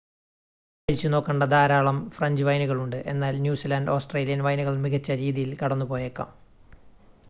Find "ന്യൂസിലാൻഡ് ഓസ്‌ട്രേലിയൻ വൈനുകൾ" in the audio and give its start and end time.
3.39-4.75